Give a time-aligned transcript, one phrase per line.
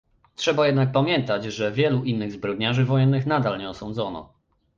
[0.35, 4.33] Trzeba jednak pamiętać, że wielu innych zbrodniarzy wojennych nadal nie osądzono